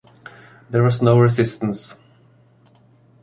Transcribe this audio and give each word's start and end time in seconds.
There 0.67 0.81
was 0.81 1.03
no 1.03 1.19
resistance. 1.19 1.95